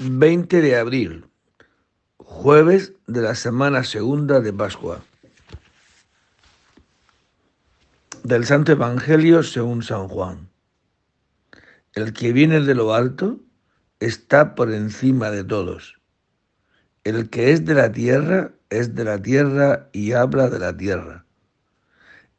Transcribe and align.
20 0.00 0.62
de 0.62 0.76
abril, 0.76 1.26
jueves 2.18 2.92
de 3.08 3.20
la 3.20 3.34
semana 3.34 3.82
segunda 3.82 4.38
de 4.38 4.52
Pascua. 4.52 5.02
Del 8.22 8.46
Santo 8.46 8.70
Evangelio 8.70 9.42
según 9.42 9.82
San 9.82 10.06
Juan. 10.06 10.48
El 11.94 12.12
que 12.12 12.32
viene 12.32 12.60
de 12.60 12.76
lo 12.76 12.94
alto 12.94 13.40
está 13.98 14.54
por 14.54 14.72
encima 14.72 15.32
de 15.32 15.42
todos. 15.42 15.98
El 17.02 17.28
que 17.28 17.50
es 17.50 17.64
de 17.64 17.74
la 17.74 17.90
tierra 17.90 18.52
es 18.70 18.94
de 18.94 19.02
la 19.02 19.20
tierra 19.20 19.88
y 19.92 20.12
habla 20.12 20.48
de 20.48 20.60
la 20.60 20.76
tierra. 20.76 21.24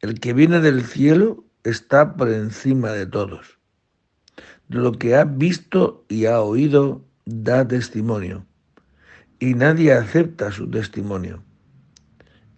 El 0.00 0.18
que 0.18 0.32
viene 0.32 0.60
del 0.60 0.82
cielo 0.86 1.44
está 1.62 2.16
por 2.16 2.30
encima 2.30 2.92
de 2.92 3.04
todos. 3.04 3.58
De 4.68 4.78
lo 4.78 4.92
que 4.92 5.14
ha 5.14 5.24
visto 5.24 6.06
y 6.08 6.24
ha 6.24 6.40
oído, 6.40 7.04
da 7.30 7.66
testimonio. 7.66 8.46
Y 9.38 9.54
nadie 9.54 9.92
acepta 9.92 10.50
su 10.50 10.68
testimonio. 10.68 11.42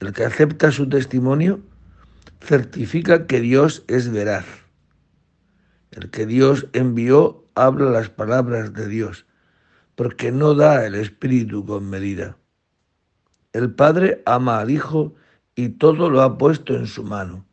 El 0.00 0.12
que 0.12 0.24
acepta 0.24 0.72
su 0.72 0.88
testimonio 0.88 1.60
certifica 2.40 3.26
que 3.26 3.40
Dios 3.40 3.84
es 3.86 4.10
veraz. 4.10 4.46
El 5.92 6.10
que 6.10 6.26
Dios 6.26 6.66
envió 6.72 7.46
habla 7.54 7.90
las 7.90 8.08
palabras 8.08 8.72
de 8.72 8.88
Dios, 8.88 9.26
porque 9.94 10.32
no 10.32 10.54
da 10.54 10.86
el 10.86 10.94
Espíritu 10.94 11.64
con 11.64 11.88
medida. 11.88 12.38
El 13.52 13.74
Padre 13.74 14.22
ama 14.24 14.58
al 14.58 14.70
Hijo 14.70 15.14
y 15.54 15.68
todo 15.68 16.08
lo 16.08 16.22
ha 16.22 16.38
puesto 16.38 16.74
en 16.74 16.86
su 16.86 17.04
mano. 17.04 17.46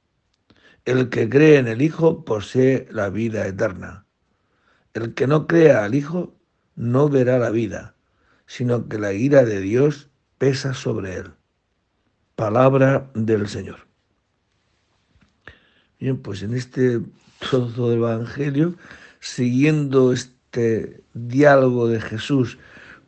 El 0.85 1.09
que 1.09 1.29
cree 1.29 1.57
en 1.57 1.67
el 1.67 1.81
Hijo 1.81 2.23
posee 2.23 2.87
la 2.91 3.09
vida 3.09 3.45
eterna. 3.45 4.05
El 4.93 5.13
que 5.13 5.27
no 5.27 5.45
crea 5.45 5.83
al 5.83 5.93
Hijo 5.93 6.38
no 6.79 7.09
verá 7.09 7.37
la 7.37 7.49
vida, 7.49 7.93
sino 8.47 8.87
que 8.87 8.97
la 8.97 9.11
ira 9.11 9.43
de 9.43 9.59
Dios 9.59 10.09
pesa 10.37 10.73
sobre 10.73 11.17
él. 11.17 11.31
Palabra 12.37 13.11
del 13.13 13.49
Señor. 13.49 13.85
Bien, 15.99 16.17
pues 16.17 16.41
en 16.41 16.53
este 16.53 17.01
trozo 17.39 17.89
del 17.89 17.99
Evangelio, 17.99 18.75
siguiendo 19.19 20.13
este 20.13 21.03
diálogo 21.13 21.89
de 21.89 21.99
Jesús 21.99 22.57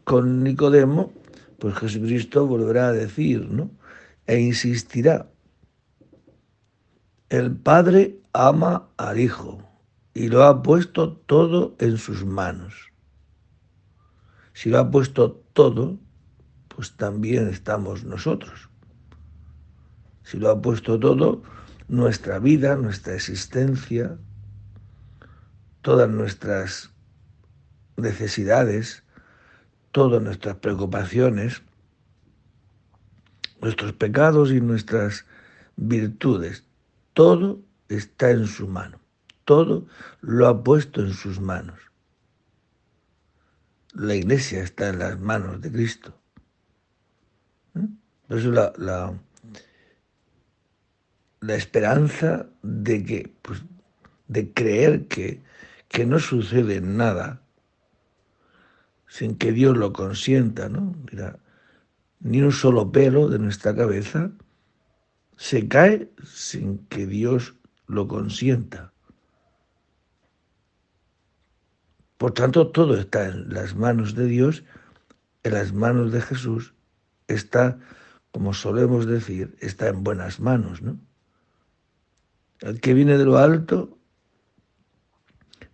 con 0.03 0.44
Nicodemo, 0.44 1.14
pues 1.58 1.74
Jesucristo 1.76 2.46
volverá 2.46 2.90
a 2.90 2.92
decir, 2.92 3.48
¿no? 3.50 3.72
E 4.28 4.38
insistirá. 4.38 5.30
El 7.30 7.56
Padre 7.56 8.18
ama 8.34 8.90
al 8.98 9.18
Hijo 9.18 9.66
y 10.14 10.28
lo 10.28 10.44
ha 10.44 10.62
puesto 10.62 11.14
todo 11.14 11.74
en 11.80 11.98
sus 11.98 12.26
manos. 12.26 12.91
Si 14.54 14.70
lo 14.70 14.80
ha 14.80 14.92
puesto 14.92 15.44
todo, 15.54 15.98
pues 16.68 16.94
también 16.94 17.48
estamos 17.48 18.04
nosotros. 18.04 18.70
Si 20.24 20.38
lo 20.38 20.50
ha 20.50 20.62
puesto 20.62 21.00
todo, 21.00 21.42
nuestra 21.88 22.40
vida, 22.40 22.76
nuestra 22.76 23.16
existencia, 23.16 24.18
todas 25.82 26.10
nuestras 26.10 26.92
necesidades, 27.98 29.04
todas 29.92 30.22
nuestras 30.22 30.56
preocupaciones, 30.58 31.62
nuestros 33.62 33.94
pecados 33.94 34.52
y 34.52 34.62
nuestras 34.62 35.26
virtudes, 35.76 36.66
todo 37.14 37.60
está 37.90 38.32
en 38.32 38.48
su 38.48 38.68
mano, 38.68 39.00
todo 39.46 39.86
lo 40.22 40.48
ha 40.48 40.64
puesto 40.64 41.02
en 41.02 41.14
sus 41.14 41.40
manos. 41.40 41.91
La 43.94 44.16
iglesia 44.16 44.64
está 44.64 44.89
en 44.89 45.00
las 45.00 45.20
manos 45.20 45.61
de 45.61 45.72
Cristo. 45.72 46.17
Por 48.28 48.38
eso 48.38 48.52
la, 48.52 48.72
la, 48.78 49.14
la, 51.41 51.56
esperanza 51.56 52.47
de 52.63 53.03
que, 53.03 53.34
pues, 53.41 53.63
de 54.28 54.53
creer 54.53 55.07
que, 55.07 55.41
que 55.90 56.06
no 56.06 56.19
sucede 56.19 56.80
nada 56.80 57.41
sin 59.07 59.35
que 59.35 59.51
Dios 59.51 59.75
lo 59.75 59.91
consienta, 59.91 60.69
¿no? 60.69 60.96
Mira, 61.12 61.38
ni 62.22 62.41
un 62.41 62.53
solo 62.53 62.91
pelo 62.91 63.28
de 63.28 63.40
nuestra 63.40 63.75
cabeza 63.75 64.31
se 65.35 65.68
cae 65.68 66.09
sin 66.24 66.85
que 66.88 67.06
Dios 67.07 67.56
lo 67.88 68.07
consienta. 68.07 68.91
Por 72.22 72.36
tanto, 72.36 72.68
todo 72.68 72.96
está 72.98 73.30
en 73.30 73.52
las 73.52 73.76
manos 73.76 74.14
de 74.14 74.28
Dios, 74.28 74.64
en 75.42 75.54
las 75.54 75.74
manos 75.74 76.12
de 76.12 76.22
Jesús, 76.22 76.76
está, 77.28 77.80
como 78.30 78.54
solemos 78.54 79.08
decir, 79.08 79.58
está 79.59 79.88
en 79.88 80.04
buenas 80.04 80.40
manos, 80.40 80.84
¿no? 80.84 81.00
El 82.60 82.80
que 82.80 82.94
viene 82.94 83.18
de 83.18 83.26
lo 83.26 83.40
alto 83.40 83.98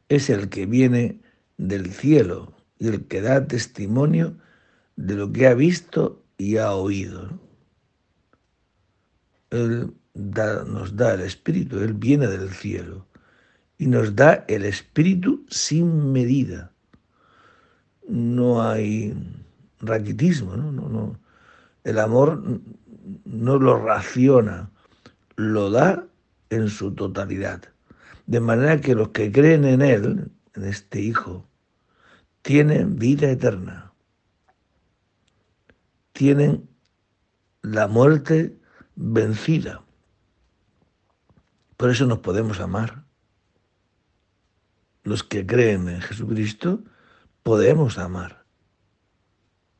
es 0.07 0.29
el 0.29 0.47
que 0.47 0.65
viene 0.65 1.19
del 1.57 1.91
cielo 1.91 2.53
y 2.79 2.87
el 2.87 3.05
que 3.07 3.19
da 3.19 3.45
testimonio 3.45 4.37
de 4.95 5.15
lo 5.15 5.33
que 5.33 5.47
ha 5.47 5.53
visto 5.53 6.23
y 6.37 6.55
ha 6.55 6.71
oído. 6.71 7.41
Él 9.49 9.93
nos 10.13 10.95
da 10.95 11.15
el 11.15 11.21
Espíritu, 11.23 11.79
Él 11.79 11.93
viene 11.93 12.27
del 12.27 12.51
cielo 12.51 13.05
y 13.77 13.87
nos 13.87 14.15
da 14.15 14.45
el 14.47 14.65
Espíritu 14.65 15.45
sin 15.49 16.11
medida. 16.11 16.71
No 18.07 18.61
hay 18.61 19.13
raquitismo, 19.79 20.55
¿no? 20.55 20.71
No, 20.71 20.89
no. 20.89 21.19
El 21.83 21.99
amor 21.99 22.61
no 23.25 23.57
lo 23.59 23.77
raciona, 23.77 24.69
lo 25.35 25.69
da 25.69 26.05
en 26.49 26.69
su 26.69 26.93
totalidad. 26.93 27.61
De 28.25 28.39
manera 28.39 28.81
que 28.81 28.95
los 28.95 29.09
que 29.09 29.31
creen 29.31 29.63
en 29.65 29.81
Él, 29.81 30.31
en 30.55 30.63
este 30.63 30.99
Hijo, 30.99 31.45
tienen 32.41 32.97
vida 32.97 33.29
eterna. 33.29 33.93
Tienen 36.13 36.67
la 37.61 37.87
muerte 37.87 38.57
vencida. 38.95 39.83
Por 41.77 41.91
eso 41.91 42.07
nos 42.07 42.19
podemos 42.19 42.59
amar 42.59 43.06
los 45.07 45.23
que 45.23 45.45
creen 45.45 45.87
en 45.87 46.01
Jesucristo, 46.01 46.83
podemos 47.41 47.97
amar. 47.97 48.43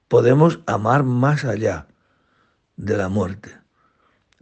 Podemos 0.07 0.61
amar 0.67 1.03
más 1.03 1.43
allá 1.43 1.87
de 2.77 2.95
la 2.95 3.09
muerte. 3.09 3.51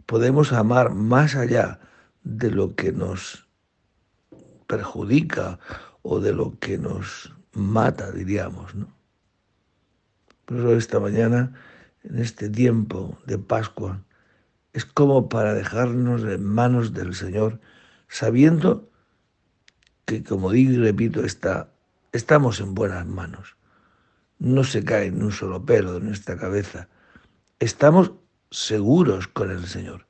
Podemos 0.06 0.52
amar 0.52 0.94
más 0.94 1.34
allá 1.34 1.80
de 2.22 2.52
lo 2.52 2.76
que 2.76 2.92
nos 2.92 3.48
perjudica 4.68 5.58
o 6.02 6.20
de 6.20 6.32
lo 6.32 6.56
que 6.60 6.78
nos 6.78 7.34
mata, 7.52 8.12
diríamos. 8.12 8.76
¿no? 8.76 8.86
Por 10.44 10.58
eso 10.58 10.76
esta 10.76 11.00
mañana, 11.00 11.52
en 12.04 12.20
este 12.20 12.48
tiempo 12.48 13.18
de 13.26 13.38
Pascua, 13.38 14.04
es 14.72 14.84
como 14.84 15.28
para 15.28 15.52
dejarnos 15.52 16.22
en 16.22 16.44
manos 16.44 16.92
del 16.92 17.12
Señor, 17.12 17.58
sabiendo 18.06 18.88
que, 20.06 20.22
como 20.24 20.52
digo 20.52 20.72
y 20.72 20.78
repito, 20.78 21.24
está, 21.24 21.68
estamos 22.12 22.60
en 22.60 22.74
buenas 22.74 23.04
manos. 23.06 23.56
No 24.38 24.64
se 24.64 24.84
cae 24.84 25.10
ni 25.10 25.22
un 25.22 25.32
solo 25.32 25.64
pelo 25.64 25.94
de 25.94 26.00
nuestra 26.00 26.38
cabeza. 26.38 26.88
Estamos 27.58 28.12
seguros 28.50 29.28
con 29.28 29.50
el 29.50 29.66
Señor. 29.66 30.06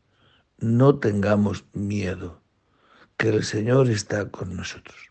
No 0.58 0.98
tengamos 0.98 1.64
miedo, 1.72 2.42
que 3.16 3.30
el 3.30 3.44
Señor 3.44 3.88
está 3.88 4.30
con 4.30 4.56
nosotros. 4.56 5.05